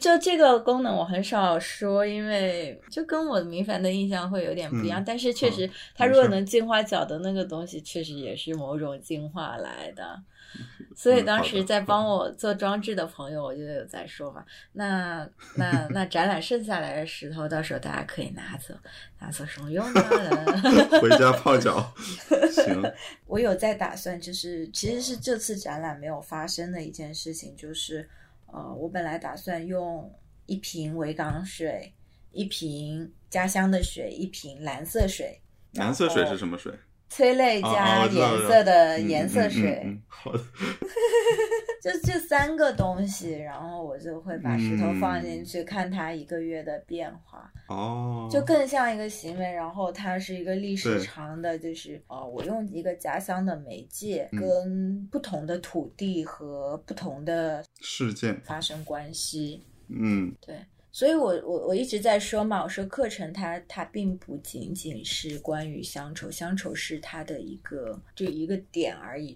[0.00, 5.00] 就这个功能我很少说，因为就跟我的明凡的印象会有点不一样。
[5.00, 10.18] 嗯但是确实，它如果能净化脚的那个东西，确实也是某种净化来的。
[10.94, 18.74] 所以当时在帮我做装置的朋友，我就有在说嘛，那那那展览剩下来的石头，到时候大家可以拿走，
[19.18, 20.00] 拿走什么用呢？
[21.00, 21.92] 回家泡脚，
[22.52, 22.82] 行，
[23.26, 28.08] 我有在打算，就是其实是这次展览没有发生的一件事情，就是
[28.46, 30.12] 呃，我本来打算用
[30.44, 31.94] 一瓶维港水、
[32.32, 35.40] 一瓶家乡的水、一瓶蓝色水，
[35.72, 36.70] 蓝色水是什么水？
[37.14, 40.38] 催泪哦加颜色的嗯颜色嗯水，嗯嗯好的，
[41.82, 45.44] 就这三个东西，然后我就会把石头放进嗯。
[45.44, 47.52] 去，看它一个月的变化。
[47.68, 54.40] 哦，就更像一个行为，然后它是一个历史长的，就是哦，我用一个家乡的媒介嗯。
[54.40, 60.34] 跟不同的土地和不同的事件，发生关系，嗯。
[60.40, 60.56] 对，
[60.92, 69.34] 所以我我我一直在说嘛，我说课程它它并不仅仅是关于乡愁，乡愁是它的一个就一个点而已，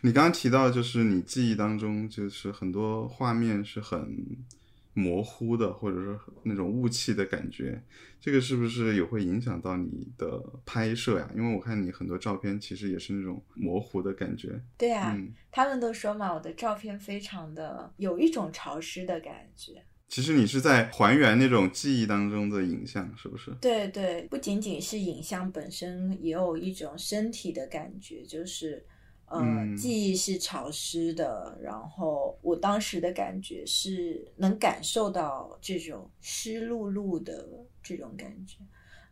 [0.00, 4.36] 你刚刚提到，就是你记忆当中，就是很多画面是很
[4.94, 7.80] 模糊的，或者说那种雾气的感觉，
[8.20, 11.30] 这个是不是也会影响到你的拍摄呀？
[11.36, 14.60] 因为我看你很多照片其实也是那种模糊的感觉。
[14.76, 19.84] 对啊，嗯，他们都说嘛，我的照片非常的有一种潮湿的感觉。
[20.08, 23.50] 其实你是在还原那种记忆当中的影像，是不是？
[23.60, 28.84] 对对，不仅仅是影像本身，也有一种身体的感觉，就是
[29.26, 37.48] 呃，嗯记忆是潮湿的，然后我当时的感觉是能感受到这种湿漉漉的
[37.82, 38.58] 这种感觉。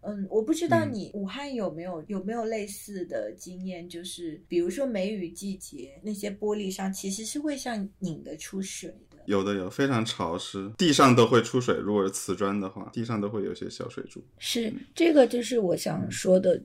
[0.02, 9.11] 嗯，我不知道嗯你武汉有没有有没有类似的经验，就是比如说梅雨季节，那些玻璃上其实是会像拧得出水的。
[9.26, 11.76] 有的有，非常潮湿，地上都会出水。
[11.76, 14.24] 如果是瓷砖的话，地上都会有些小水珠。
[14.38, 16.60] 是这个，就是我想说的，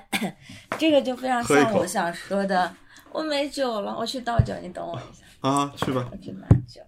[0.78, 2.74] 这个就非常像我想说的。
[3.12, 6.16] 我没酒了，我去倒酒，你等我一下，啊，去吧我。
[6.16, 6.80] 去拿酒。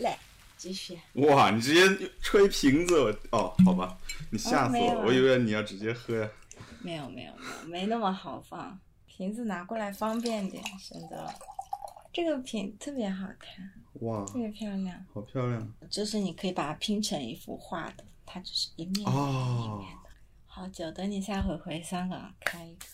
[0.00, 0.16] 来，
[0.58, 0.98] 继续。
[1.14, 3.96] 哇，你直接吹瓶子，我哦，好吧，
[4.30, 6.28] 你吓死我了，我以为你要直接喝呀。
[6.82, 11.32] 没有没有没有，没那么好放，瓶子拿过来方便点，省得。
[12.12, 20.10] 这个瓶特别好看，哇，特别漂亮，好漂亮就是你可以把它拼成一幅画的，它只是一面哦一面的。
[20.46, 22.86] 好久，等你下回回香港开一个。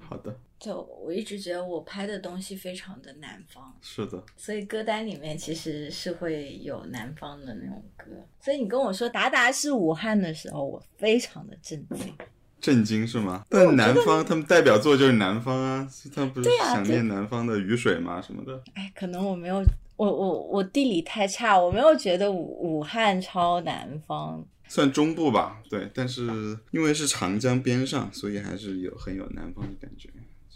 [0.00, 8.04] 好的，就我一直觉得我拍的东西非常的南方，是的，所以歌单里面其实是会有南方的那种歌。
[8.38, 12.14] 所以你跟我说达达是武汉的时候，我非常的震惊。
[12.60, 13.42] 震惊是吗？
[13.48, 18.20] 但南方他们代表作就是南方啊，他不是想念南方的雨水吗？
[18.20, 18.62] 什么的。
[18.74, 19.64] 哎，可能我没有，
[19.96, 24.44] 我我我地理太差，我没有觉得武武汉超南方。
[24.68, 26.28] 算中部吧，对，但是
[26.70, 30.10] 因为是长江边上，所以还是有很有南方的感觉。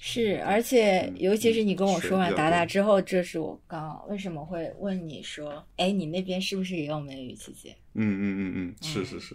[0.06, 7.74] 是，而且嗯尤其是你跟我说完达达之后，这是我刚为什么会问你说，哎，你那边是不是也有梅雨季节？
[7.94, 9.34] 嗯嗯嗯嗯，是是是。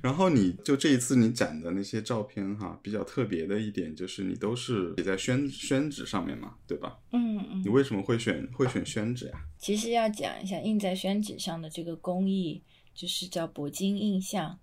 [0.00, 6.98] 然后你就这一次你展的那些照片哈，比较特别的一点就是你都是写在宣宣纸上面嘛，对吧？
[7.12, 7.68] 嗯嗯你。
[7.68, 9.32] 为什么会选会选宣纸呀？
[9.58, 12.62] 其实要讲一下印在宣纸上的这个工艺，
[12.94, 14.58] 就是叫铂金印象。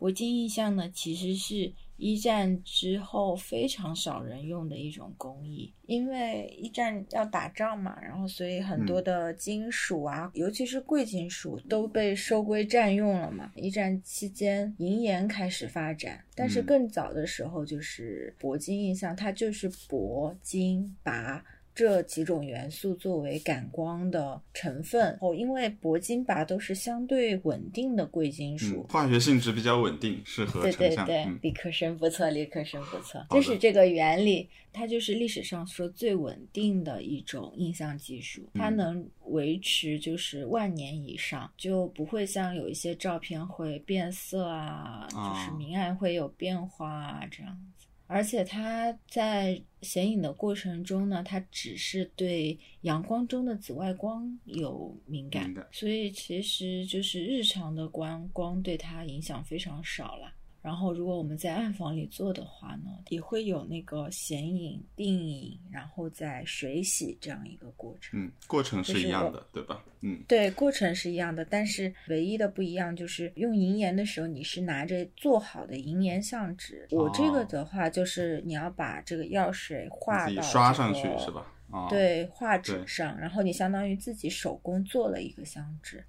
[0.00, 13.52] 铂金印象呢，其实是一战之后非常少人用的一种工艺，因为一战要打仗嘛，然后所以很多的金属啊，尤其是贵金属都被收归占用了嘛。
[13.54, 21.42] 一战期间，银盐开始发展，但是更早的时候就是铂金印象，它就是铂金钯。
[21.74, 25.16] 这几种元素作为感光的成分。
[25.20, 47.52] 哦，因为铂金吧都是相对稳定的贵金属，化学性质比较稳定，适合对对对，嗯、理科生不错，理科生不错，就是这个原理，它就是历史上说最稳定的一种印象技术，它能维持就是万年以上，就不会像有一些照片会变色啊，就是明暗会有变化啊这样。
[47.54, 47.69] 子。
[48.12, 60.34] 而且它在显影的过程中呢，它只是对阳光中的紫外光有敏感，所以其实就是日常的光光对它影响非常少了。
[60.62, 68.20] 然后，如果我们在暗房里做的话呢，也会有那个显影、定影，然后再水洗这样一个过程。
[68.20, 69.82] 嗯，过程是一样的，对吧？
[70.02, 76.86] 嗯，对，过程是一样的，但是唯一的不一样就是用银盐的时候，你是拿着做好的银盐相纸。
[76.90, 81.46] 我这个的话，就是你要把这个药水画到刷上去是吧？
[81.88, 86.04] 对，画纸上，然后你相当于自己手工做了一个相纸。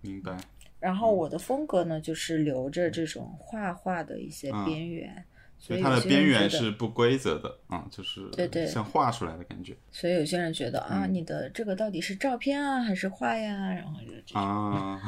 [0.00, 0.36] 明白。
[0.82, 5.24] 然后我的风格呢，就是留着这种画画的一些边缘，
[5.56, 9.76] 所以它的边缘是不规则的啊，就是对对，像画出来的感觉。
[9.92, 13.72] 所以有些人觉得啊，你的这个到底是照片啊还是画呀？
[13.72, 15.00] 然后就啊，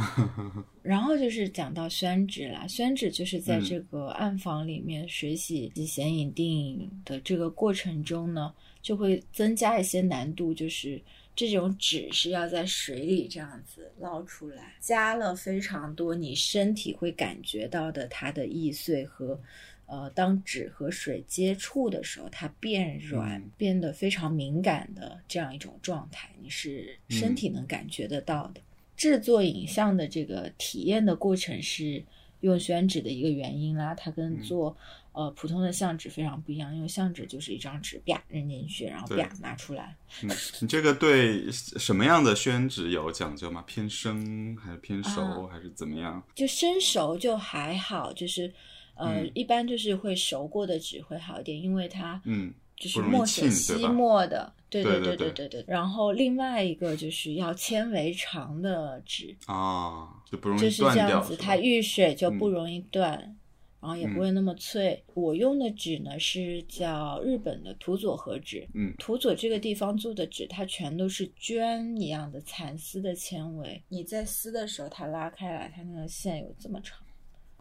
[0.81, 11.03] 然后就是讲到宣纸啦，宣纸就是在这个暗房里面水洗及显影定影的这个过程中呢，就会增加一些难度，就是。
[11.37, 19.41] 这种纸是要在水里这样子捞出来，加了非常多你身体会感觉到的它的易碎和，
[19.87, 28.61] 呃，当纸和水接触的时候，它变软，变得非常敏感的这样一种状态，你是身体能感觉得到的。
[28.97, 32.05] 制作影像的这个体验的过程是
[32.43, 34.77] 用宣纸的一个原因啦，它跟做。
[35.15, 39.97] 呃，普通的相纸非常不一样，因为相纸就是一张纸，啪扔进去，然后啪拿出来。
[40.23, 43.63] 嗯，你这个对什么样的宣纸有讲究吗？
[43.65, 46.21] 偏生还是偏熟，还是怎么样？
[46.35, 48.53] 就生熟就还好，就是
[48.97, 55.65] 呃，一般就是会熟过的纸会好一点，因为它嗯，就是墨水吸墨的，对对对对对对。
[55.69, 63.37] 然后另外一个就是要纤维长的纸啊，就不容易就是这样子，它遇水就不容易断。
[63.85, 65.05] 然后也不会那么脆。
[65.13, 68.67] 我用的纸呢是叫日本的土佐和纸。
[68.73, 73.83] 嗯，土佐这个地方做的纸，它全都是绢一样的蚕丝的纤维。
[73.91, 76.97] 你在撕的时候，它拉开来，它那个线有这么长，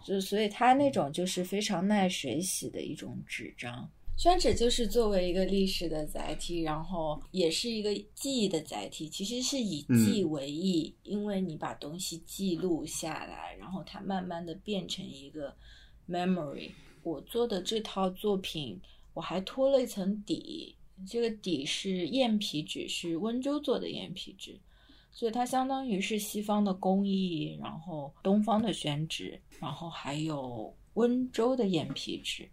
[0.05, 3.91] 就所以它那种就是非常耐水洗的一种纸张。
[4.15, 9.09] 宣纸就是作为一个历史的载体，然后也是一个记忆的载体。
[9.09, 15.53] 其实是以记为忆，因为你把东西记录下来，然后它慢慢的变成一个。
[16.10, 18.80] Memory，我做的这套作品，
[19.14, 20.76] 我还拖了一层底，
[21.08, 24.60] 这个底是燕皮纸，是温州做的燕皮纸，
[25.12, 32.49] 所以它相当于是西方的工艺，然后东方的宣纸，然后还有温州的燕皮纸，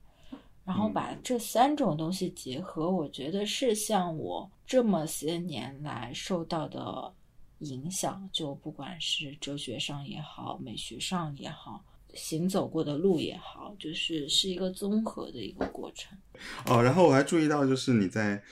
[0.64, 7.12] 然后把这三种东西结合，我觉得是像我这么些年来受到的
[7.59, 11.84] 影响，就不管是哲学上也好，美学上也好。
[12.14, 16.16] 行走过的路也好，就是是一个综合的一个过程。
[16.66, 18.42] 哦，然后我还注意到，就是你在，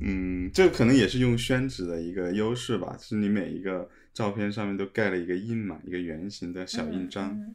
[0.00, 7.54] 嗯，这个可能也是用宣纸的一个优势吧，就是你每一个照片上面都盖了一个印嘛，一个圆形的小印章。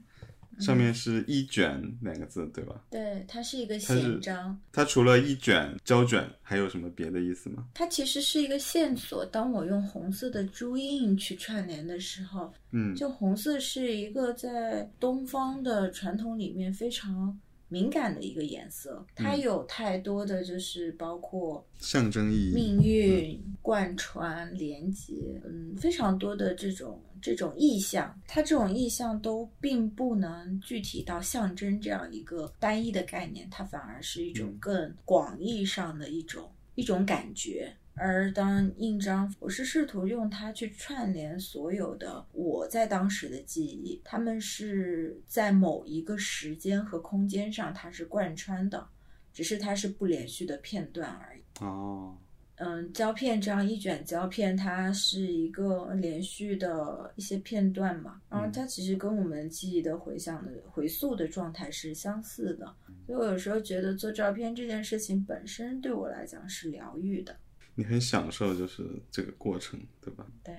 [0.60, 2.84] 上面是一卷两个字，对吧？
[2.89, 4.58] 对，它是一个宪章。
[4.72, 7.66] 它除了一卷胶卷，还有什么别的意思吗？
[7.74, 9.26] 它其实是一个线索。
[9.26, 17.38] 当我用红色的珠印去串联的时候，嗯，就红色是一个在东方的传统里面非常。
[17.74, 37.74] 敏感的一个颜色，它有太多的就是包括象征意义、命运、贯穿、连接，嗯，非常多的这种这种意象，它这种意象都并不能具体到象征这样一个单一的概念，它反而是一种更广义上的一种一种感觉。
[37.95, 48.87] 而当印章，我是试图用它去串联所有的我在当时的记忆，他们是在某一个时间和空间上，它是贯穿的，
[49.31, 51.41] 只是它是不连续的片段而已。
[51.63, 52.17] 哦，
[52.55, 62.65] 嗯，胶片这样一卷胶片，它是一个连续的一些片段嘛，然后它其实跟我们记忆的回想的回溯的状态是相似的，
[63.05, 67.35] 所以我有时候觉得做照片这件事情本身对我来讲是疗愈的。
[67.76, 70.26] 你很享受就是这个过程，对吧？
[70.43, 70.55] 对，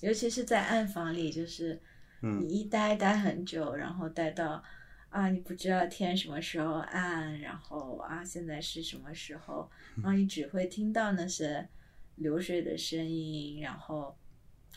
[0.00, 1.80] 尤其是在暗房里，就是
[2.20, 4.62] 你一待待很久，然后待到。
[5.10, 9.70] 啊，你不知道天什么时候暗，然后啊，现在是什么时候？
[9.96, 11.68] 然后你只会听到那些
[12.16, 14.16] 流水的声音，然后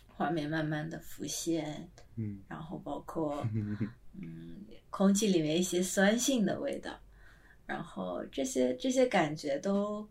[0.08, 3.48] 画面慢慢的浮现，嗯，然后包括
[4.22, 7.00] 嗯，空气里面一些酸性的味道，
[7.66, 10.06] 然后这些这些感觉都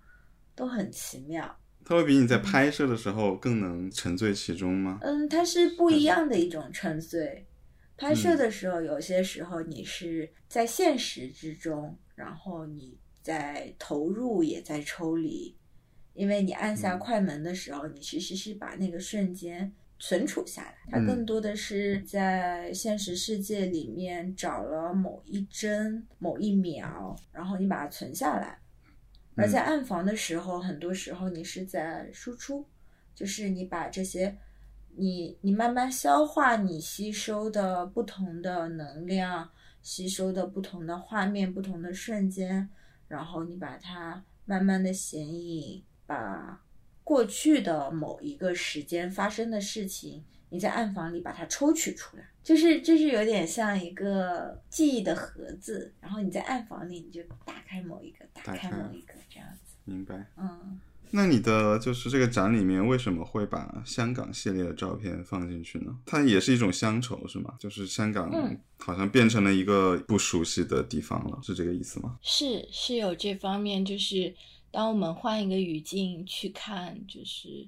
[0.55, 1.59] 都很奇妙。
[1.85, 4.99] 它会比你在拍摄的时候更能沉醉其中吗？
[5.03, 7.47] 嗯，它是不一样的一种沉醉。
[7.97, 15.55] 拍摄的时候，有些时候你是在现实之中，然后你在投入，也在抽离，
[16.15, 20.75] 因为你按下快门的时候，你其实是把那个瞬间存储下来。
[20.91, 28.59] 它更多的是在现实世界里面找了某一帧、某一秒，然后你把它存下来。
[29.37, 32.67] 而在暗房的时候，很多时候你是在输出，
[33.15, 34.37] 就是你把这些。
[34.97, 39.51] 你你慢慢消化你吸收的不同的能量，
[39.83, 42.71] 吸收的不同的画面，不同的瞬间，
[43.09, 46.63] 然后你把它慢慢的显影，把
[47.03, 59.77] 过去的某一个时间发生的事情，你在暗房里把它抽取出来，就是就是有点像一个记忆的盒子，然后你在暗房里你就打开某一个，打开某一个这样子。
[59.85, 60.27] 明白。
[60.37, 60.81] 嗯。
[61.11, 65.97] 那你的就是这个展里面为什么会把香港系列的照片放进去呢？
[66.05, 67.55] 它也是一种乡愁，是吗？
[67.61, 68.33] 就是香港
[68.79, 72.19] 好像变成了一个不熟悉的地方了，是这个意思吗？
[72.21, 74.35] 是是有这方面，就是
[74.73, 77.65] 当我们换一个语境去看，就是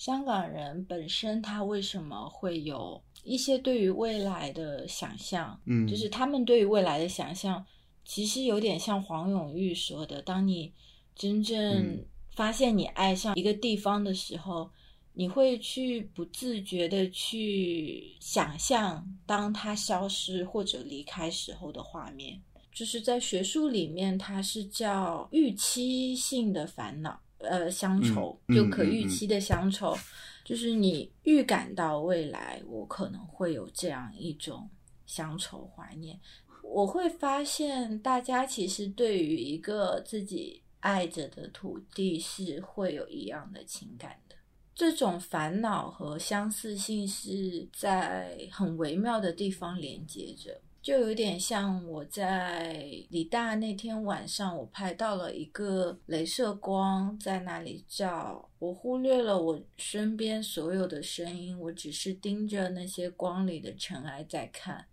[0.00, 5.60] 香港人本身他为什么会有一些对于未来的想象？
[5.66, 7.62] 嗯，就是他们对于未来的想象，
[8.06, 10.72] 其实有点像黄永玉说的，当你
[11.14, 12.02] 真正。
[12.34, 14.70] 发现你爱上一个地方的时候，
[15.12, 22.40] 你会去不自觉的去想象，当它消失或者离开时候的画面。
[22.72, 29.96] 就是在学术里面，它是叫预期性的烦恼，呃，乡愁，就可预期的乡愁，
[30.44, 34.68] 就是你预感到未来，我可能会有这样一种
[35.06, 36.18] 乡愁怀念。
[36.62, 40.62] 我会发现，大家其实对于一个自己。
[40.80, 44.34] 爱着的土地是会有一样的情感的，
[44.74, 52.72] 这种烦恼和相似性是在很微妙的地方连接着，就有点像我在
[53.10, 64.86] 李大那天晚上，我拍到了一个镭射光在那里照，我忽略了我身边所有的声音，我只是盯着那些光里的尘埃在看，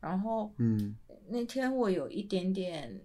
[0.00, 0.96] 然后，嗯，
[1.28, 3.00] 那天我有一点点。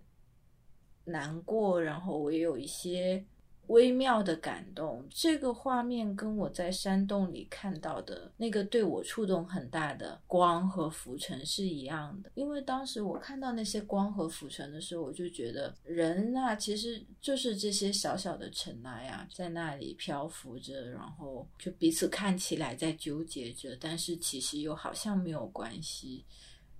[1.10, 3.24] 难过，然后我也有一些
[3.68, 5.06] 微妙的感动。
[5.10, 12.32] 这个画面跟我在山洞里看到的那个对我触动很大的光和浮尘是一样的。
[12.36, 26.26] 因为当时我看到那些光和浮尘的时候，我就觉得人啊，其实就是这些小小的尘埃啊，在那里漂浮着，然后就彼此看起来在纠结着，但是其实又好像没有关系。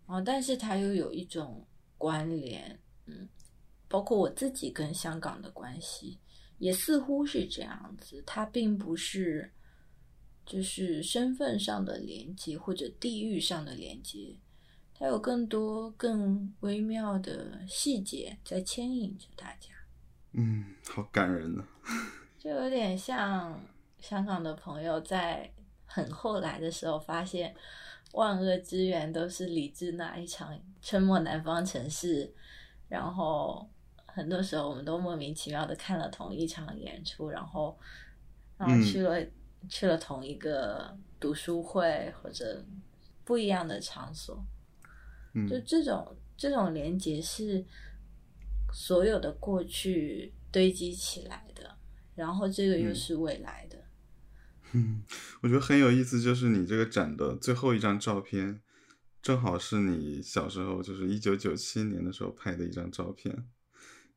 [0.08, 1.66] 然后，但是它又有一种
[1.98, 3.28] 关联，嗯。
[3.90, 6.20] 包括我自己跟香港的关系，
[6.58, 8.24] 也似乎是这样子。
[8.26, 9.52] 它并不是
[10.46, 14.40] 就是身份上的连接或者地域上的连接，
[14.94, 19.70] 它有更多更微妙的细节在牵引着大家。
[20.34, 21.68] 嗯，好感人呢。
[22.40, 23.62] 就有点像
[24.00, 25.52] 香港的朋友在
[25.86, 27.54] 很后来的时候发现，
[28.14, 32.26] 万恶之源都是李治那一场《春末南方城市》，
[32.88, 33.70] 然后。
[34.18, 37.78] 很多时候，我们都莫名其妙的看了同一场演出，然后，
[38.58, 39.24] 然后去了
[39.70, 42.66] 去了同一个读书会或者
[43.24, 44.44] 不一样的场所，
[45.48, 47.64] 就这种这种连接是
[48.74, 51.78] 所有的过去堆积起来的，
[52.16, 53.78] 然后这个又是未来的。
[54.72, 55.04] 嗯，
[55.44, 58.60] 我觉得很有意思，就是你这个展的最后一张照片，
[59.22, 63.48] 正好是你小时候，就是一九九七年的时候拍的一张照片。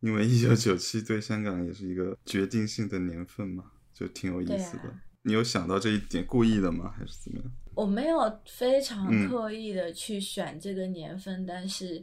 [0.01, 4.95] 因为一九九七对香港也是一个决定性的年份嘛，就挺有意思的。
[5.23, 6.93] 你有想到这一点，故意的吗？
[6.97, 7.51] 还是怎么样？
[7.75, 12.03] 我没有非常刻意的去选这个年份，但是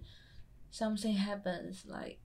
[0.72, 2.18] something happens like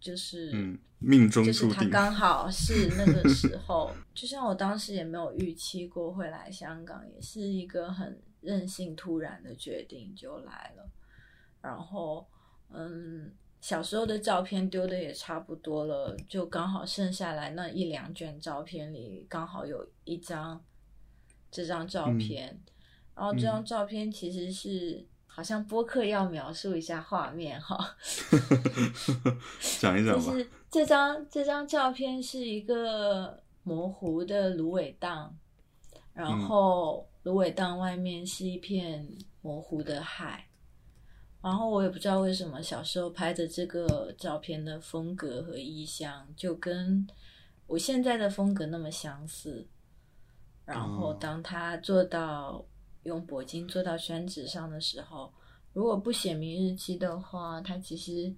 [0.00, 1.74] 就是嗯，命中就是注定。
[1.74, 10.88] 他刚好 是那个时候，就像我当时也没有预期过会来香港，也是一个很任性突然的决定就来了。
[11.60, 12.24] 然后，
[12.72, 20.64] 嗯，小时候的照片丢的也差不多了，就刚好剩下来那一两卷照片里，刚好有一张
[21.50, 22.60] 这张照嗯片。
[23.14, 27.96] 然后这张照片其实是、好像播客要描述一下画面哈。
[29.80, 30.24] 讲一讲吧。
[30.24, 35.36] 就是这张这张照片是一个模糊的芦苇荡，
[36.12, 39.08] 然嗯后芦苇荡外面是一片
[39.42, 40.47] 模糊的海。
[41.40, 47.06] 然后我也不知道为什么小时候拍的这个照片的风格和意象就跟
[47.66, 49.66] 我现在的风格那么相似。
[50.64, 52.64] 然后哦当他做到
[53.04, 55.32] 用铂金做到宣纸上的时候，
[55.72, 58.34] 如果不写明日期的话，它其实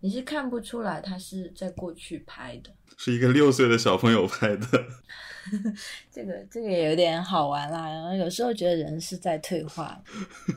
[0.00, 2.70] 你是看不出来他是在过去拍的。
[2.96, 4.66] 是一个六岁的小朋友拍的。
[6.12, 9.98] 这个这个也有点好玩啦，然后有时候觉得人是在退化，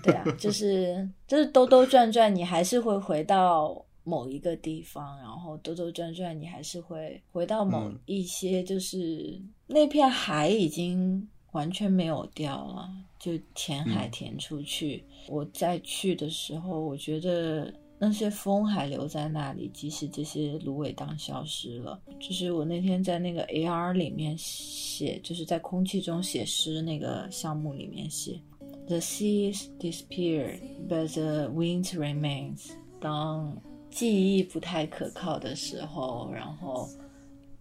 [0.04, 15.06] 对啊，就是 就是兜兜转转，你还是会回到某一个地方，然后兜兜转转，你还是会回到某嗯一些，就是、那片海已经完全没有掉了，就填海嗯填出去。
[15.30, 17.74] 我再去的时候，我觉得
[18.06, 22.00] 那些风还留在那里，即使这些芦苇荡消失了。
[22.20, 28.40] 就是我那天在那个 AR 里面写，就是在空气中写诗那个项目里面写
[28.88, 32.72] ，The seas disappear, but the wind remains。
[33.00, 33.56] 当
[33.90, 36.90] 记忆不太可靠的时候，然后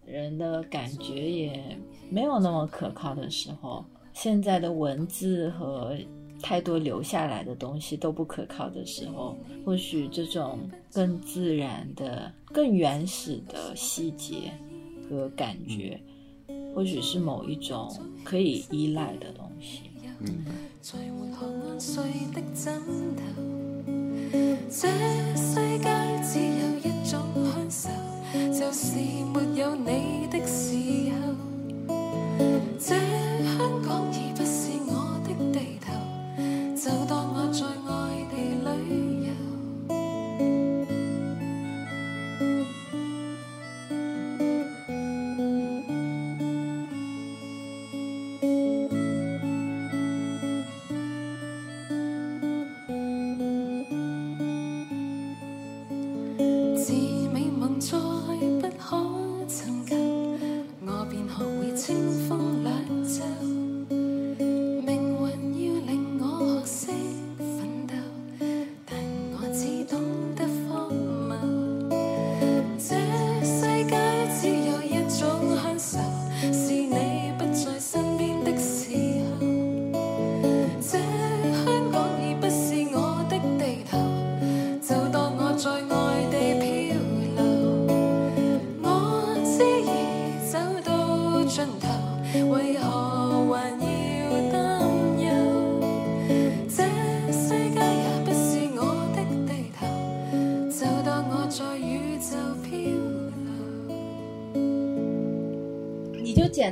[0.05, 1.79] 人的感觉也
[2.11, 5.97] 没有那么可靠的时候，现在的文字和
[6.43, 10.59] 太多留下来的东西都不可靠的时候，或许这种
[10.93, 14.53] 更自然的、更原始的细节
[15.09, 15.99] 和感觉，
[16.75, 17.91] 或许是某一种
[18.25, 19.83] 可以依赖的东西。
[20.19, 20.51] 明白。
[20.81, 22.81] 在回看安睡的枕
[23.17, 23.23] 頭，
[24.69, 24.89] 這
[25.37, 25.87] 世界
[26.23, 27.13] 只有一種
[27.69, 27.89] 享受，
[28.53, 28.97] 就是
[29.33, 31.21] 沒有你的時候。
[32.79, 32.95] 這
[33.45, 34.91] 香港已不是我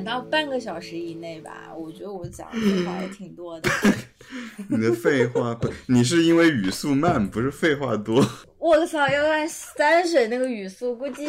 [0.01, 3.70] 你就剪到半个小时以内吧，我觉得我讲的废话也挺多的。
[4.68, 8.24] 你的废话不，你是因为语速慢，不是废话多。
[8.59, 9.09] 我操！
[9.09, 11.26] 要按三水那个语速，估计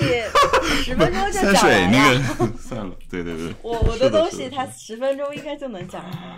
[0.83, 2.35] 十分钟就讲完水那了。
[2.37, 6.35] 个 算了，对对对，我我的东西，是的它十分钟应该就能讲完了。